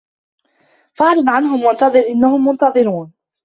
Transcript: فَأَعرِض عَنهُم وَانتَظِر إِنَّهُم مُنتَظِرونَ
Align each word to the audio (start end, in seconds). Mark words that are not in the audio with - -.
فَأَعرِض 0.93 1.29
عَنهُم 1.29 1.63
وَانتَظِر 1.63 1.99
إِنَّهُم 2.09 2.47
مُنتَظِرونَ 2.47 3.13